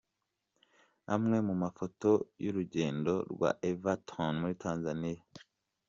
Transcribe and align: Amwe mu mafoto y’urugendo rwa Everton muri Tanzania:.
Amwe 1.13 1.37
mu 1.47 1.55
mafoto 1.63 2.09
y’urugendo 2.43 3.13
rwa 3.31 3.49
Everton 3.69 4.33
muri 4.41 4.55
Tanzania:. 4.63 5.19